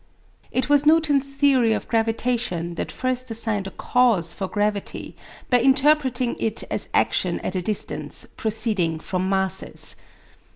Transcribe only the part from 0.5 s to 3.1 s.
It was Newton's theory of gravitation that